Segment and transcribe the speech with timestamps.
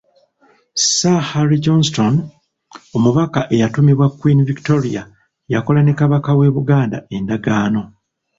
[0.91, 2.13] Sir Harry Johnston
[2.95, 5.01] omubaka eyatumibwa Queen Victoria
[5.53, 7.81] yakola ne Kabaka w'e Buganda endagaano.